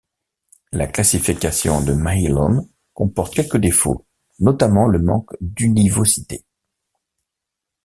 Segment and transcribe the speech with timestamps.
[0.71, 4.07] La classification de Mahillon comporte quelques défauts,
[4.39, 6.43] notamment le manque d'univocité.